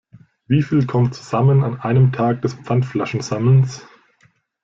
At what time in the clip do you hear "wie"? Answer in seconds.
0.47-0.63